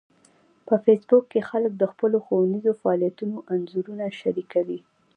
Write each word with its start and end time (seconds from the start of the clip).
په 0.67 0.75
فېسبوک 0.83 1.23
کې 1.31 1.47
خلک 1.49 1.71
د 1.77 1.83
خپلو 1.91 2.17
ښوونیزو 2.25 2.71
فعالیتونو 2.81 3.37
انځورونه 3.53 4.05
شریکوي 4.19 4.79